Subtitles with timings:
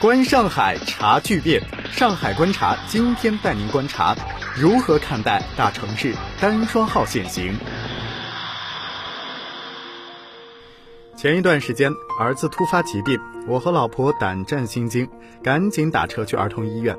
[0.00, 4.14] 观上海查巨变，上海观察今天带您观察
[4.54, 7.52] 如何看待大城市单双号限行。
[11.16, 11.90] 前一段时间，
[12.20, 15.08] 儿子突发疾病，我和老婆胆战心惊，
[15.42, 16.96] 赶紧打车去儿童医院。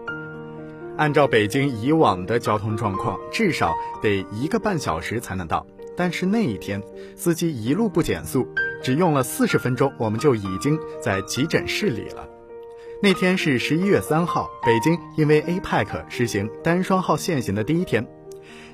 [0.97, 5.65] 按照北京以往的交通状况，至少得一个半小时才能到。
[5.95, 6.83] 但是那一天，
[7.15, 8.45] 司机一路不减速，
[8.83, 12.27] 只用了四十分钟，我们就已经在急诊室里了。
[13.01, 18.05] 那天是十一月三号，北京因为 APEC 实行单双号限行的第一天，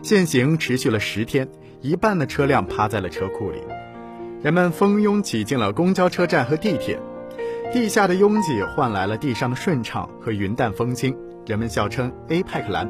[0.02, 1.48] 限行持续了十天，
[1.82, 3.60] 一半的车辆趴在了车库里，
[4.42, 7.00] 人们蜂拥挤进了公交车站和地铁，
[7.72, 11.16] 地下的拥挤换来了地上的顺畅和云淡风轻，
[11.46, 12.90] 人们笑称 APEC 蓝。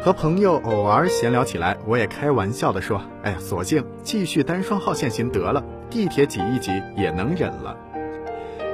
[0.00, 7.76] 和朋友偶尔闲聊起来，我也开玩笑地说：“哎呀，索性继续单双号限行得了，地铁挤一挤也能忍了。”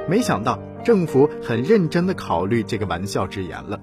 [0.07, 0.59] 没想到。
[0.85, 3.81] 政府很认真地考虑这个玩笑之言了。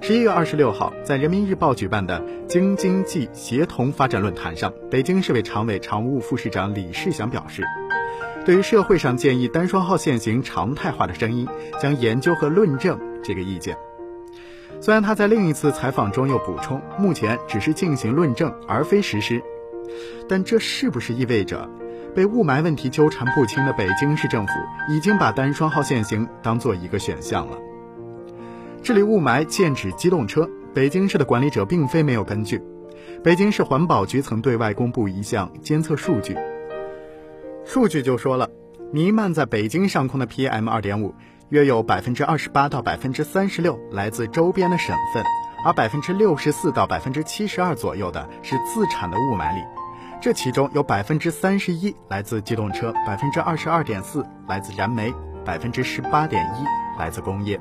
[0.00, 7.62] 十一月二十六号，在人民日报举办的京津冀协同发展论坛上，北京市委常委常务副市长李世祥表示，
[8.46, 11.46] 对于社会上建议单双号限行常态化的声音，
[11.78, 13.76] 将研究和论证这个意见。
[14.80, 19.42] 虽然他在另一次采访中又补充，目前只是进行论证，而非实施，
[20.26, 21.68] 但这是不是意味着？
[22.14, 24.52] 被雾霾问题纠缠不清的北京市政府，
[24.88, 27.56] 已经把单双号限行当做一个选项了。
[28.82, 32.62] 治理雾霾剑指机动车，北京市的管理者并非没有根据。
[33.22, 36.36] 北京市环保局曾对外公布一项监测数据，
[37.64, 38.48] 数据就说了，
[38.92, 41.14] 弥漫在北京上空的 PM 二点五，
[41.50, 45.22] 约有百分之二十八到百分之三十六来自周边的省份，
[45.64, 49.60] 而百分之六十四到百分之七十二左右的是自产的雾霾里。
[50.20, 55.14] 这其中有百分之三十一来自机动车，百分之二十二点四来自燃煤，
[55.46, 57.58] 百分之十八点一来自工业。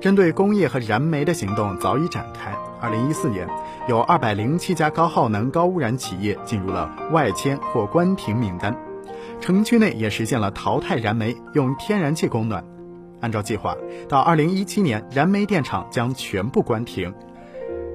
[0.00, 2.54] 针对工业和燃煤的行动早已展开。
[2.80, 3.48] 二零一四年，
[3.88, 8.76] 有二百零七家高耗能、高污染企业进入了外迁或关停名单。
[9.40, 12.64] 城区内也实现了淘汰燃煤，用天然气供暖。
[13.20, 13.74] 按照计划，
[14.08, 17.12] 到二零一七年，燃煤电厂将全部关停。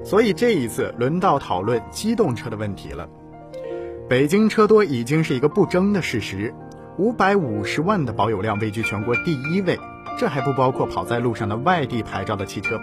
[0.04, 3.08] 所以这一次轮到讨论机动车的问题了。
[4.06, 6.54] 北京车多已经是一个不争的事实，
[6.98, 9.80] 五百五十万的保有量位居全国第一位，
[10.18, 12.78] 这还不包括跑在路上的外地牌照的汽车，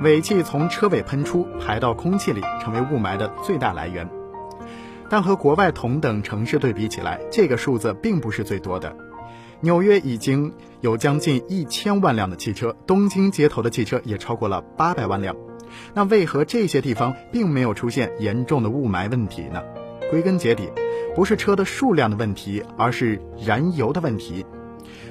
[0.00, 4.08] 尾气从车尾喷出排到空气里，成为雾霾的最大来源。
[5.10, 8.96] 但和国外同等城市对比起来，这个数字并不是最多的。
[9.60, 15.36] 纽约已经有将近一千万辆的汽车，东京街头的汽车也超过了八百万辆。
[15.92, 19.62] 那为何这些地方并没有出现严重的雾霾问题呢？
[20.10, 20.70] 归根结底，
[21.14, 24.44] 不是车的数量的问题，而是燃油的问题。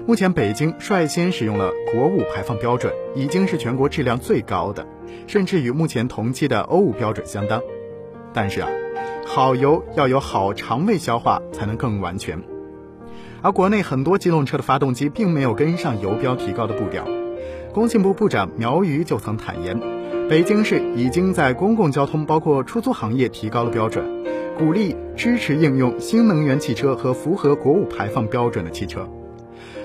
[0.05, 4.87] 目前，北京率先使用了国五排放标准，已经是全国质量最高的，
[5.27, 7.61] 甚至与目前同期的欧五标准相当。
[8.33, 8.69] 但是啊，
[9.25, 12.41] 好油要有好肠胃消化才能更完全。
[13.41, 17.05] 而国内很多机动车的发动机并没有跟上油标提高的步调。
[17.73, 19.79] 工信部部长苗圩就曾坦言，
[20.29, 24.05] 北京市已经在公共交通，包括出租行业提高了标准。
[24.57, 29.07] 鼓励支持应用新能源汽车和符合国五排放标准的汽车，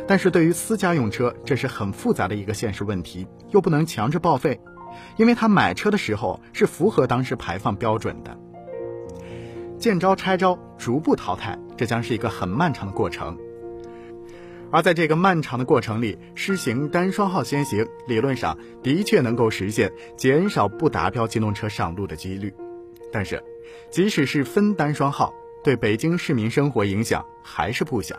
[0.08, 4.58] 但是对于私家用车，这是很复杂的一个现实问题，又不能强制报废，
[5.16, 8.36] 因为他买车的时候是符合当时排放标准的。
[9.78, 13.38] 见招拆招，逐步淘汰，这将是一个很漫长的过程。
[14.72, 22.52] 而在这个漫长的过程里，施行单双号先行，理论上的确能够实现减少不达标机动车上路的几率，
[23.12, 23.40] 但是。
[23.90, 28.16] 即使是分单双号，对北京市民生活影响还是不小。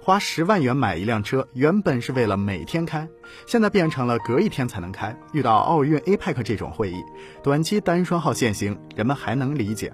[0.00, 3.08] 花十万元买一辆车，原本是为了每天开，
[3.46, 5.16] 现在变成了隔一天才能开。
[5.32, 7.02] 遇到奥运 APEC 这种会议，
[7.42, 9.92] 短期单双号限行，人们还能理解。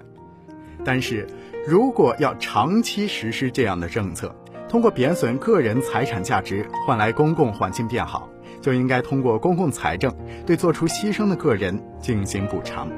[0.85, 1.27] 但是
[1.67, 4.35] 如果要长期实施这样的政策，
[4.73, 8.27] 通过贬损个人财产价值换来公共环境变好，
[8.59, 10.11] 就应该通过公共财政
[10.47, 12.89] 对做出牺牲的个人进行补偿。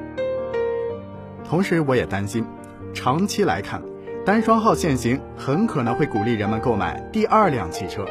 [1.44, 2.46] 同时，我也担心，
[2.94, 3.82] 长期来看，
[4.24, 8.06] 单双号限行很可能会鼓励人们购买第二辆汽车，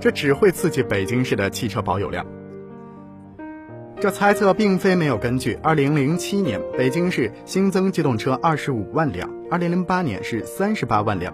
[0.00, 2.26] 这只会刺激北京市的汽车保有量。
[4.00, 5.56] 这猜测并非没有根据。
[5.62, 11.32] 二零零七年，北京市新增机动车二十五万辆，二零零八年是三十八万辆，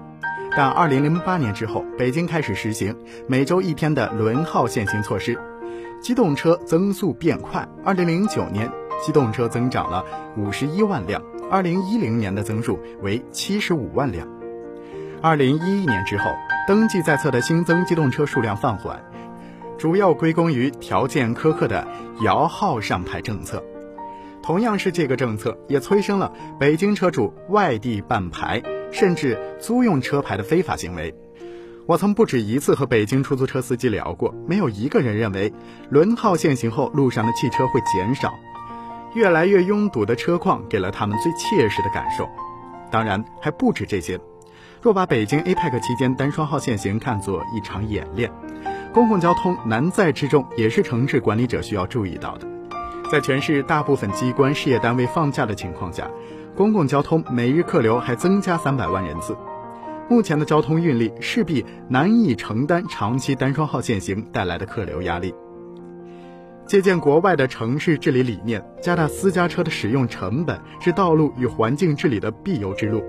[0.54, 2.94] 但二零零八年之后，北京开始实行
[3.26, 5.38] 每周一天的轮号限行措施，
[6.00, 7.66] 机动车增速变快。
[7.84, 8.70] 二零零九年，
[9.02, 10.04] 机动车增长了
[10.36, 11.22] 五十一万辆。
[11.50, 14.26] 二零一零年的增速为七十五万辆，
[15.20, 16.30] 二零一一年之后，
[16.66, 19.02] 登记在册的新增机动车数量放缓，
[19.78, 21.86] 主要归功于条件苛刻的
[22.22, 23.62] 摇号上牌政策。
[24.42, 31.12] 同样是这个政策，也催生了北京车主外地办牌甚至租用车牌的非法行为。
[31.86, 35.52] 我曾不止一次和北京出租车司机聊过，没有一个人认为
[35.90, 38.38] 轮号限行后路上的汽车会减少。
[39.14, 42.28] 越来越拥堵的车况给了他们最切实的感受。
[42.90, 44.20] 当然，还不止这些。
[44.80, 48.30] 若把北京 APEC 期间单双号限行看作一场演练，
[48.92, 52.46] 公共交通难在之重，也是城市管理者需要注意到的。
[53.12, 56.10] 在全市大部分机关事业单位放假的情况下，
[56.56, 59.36] 公共交通每日客流还增加三百万人次。
[60.08, 65.34] 目前的交通运力势必难以承担长期单双号限行带来的客流压力。
[66.64, 73.04] 借鉴国外的城市治理理念，加大私家车的使用成本是道路与环境治理的必由之路。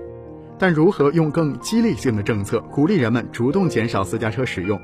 [0.58, 4.78] 但如何用更激励性的政策鼓励人们主动减少私家车使用？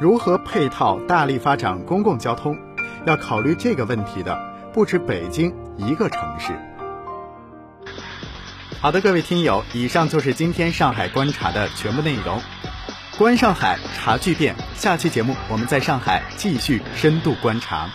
[0.00, 2.56] 如何配套大力发展公共交通？
[3.06, 4.38] 要考虑这个问题的
[4.72, 6.52] 不止北京一个城市。
[8.80, 12.40] 好的，各位听友，以上就是今天上海观察的全部内容。
[13.18, 14.54] 观上海，察巨变。
[14.76, 17.88] 下期节目我们在上海继续深度观察。